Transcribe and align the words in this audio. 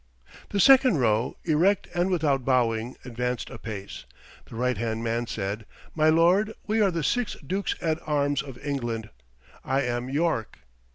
The 0.49 0.59
second 0.59 0.97
row, 0.99 1.37
erect 1.43 1.87
and 1.93 2.09
without 2.09 2.43
bowing, 2.43 2.95
advanced 3.05 3.51
a 3.51 3.59
pace. 3.59 4.05
The 4.49 4.55
right 4.55 4.75
hand 4.75 5.03
man 5.03 5.27
said, 5.27 5.67
"My 5.93 6.09
lord, 6.09 6.53
we 6.65 6.81
are 6.81 6.89
the 6.89 7.03
six 7.03 7.37
Dukes 7.45 7.75
at 7.83 7.99
Arms 8.07 8.41
of 8.41 8.57
England. 8.65 9.11
I 9.63 9.81
am 9.83 10.09
York." 10.09 10.57